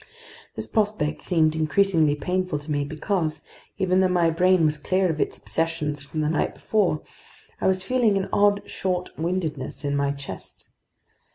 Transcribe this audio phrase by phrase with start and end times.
[0.55, 3.43] This prospect seemed increasingly painful to me because,
[3.77, 7.03] even though my brain was clear of its obsessions from the night before,
[7.61, 10.69] I was feeling an odd short windedness in my chest.